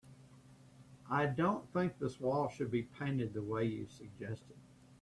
[1.11, 4.57] I don't think this wall should be painted the way you suggested.